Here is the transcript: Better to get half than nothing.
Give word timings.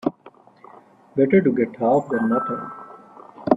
Better 1.15 1.41
to 1.43 1.51
get 1.53 1.75
half 1.75 2.09
than 2.09 2.27
nothing. 2.29 2.71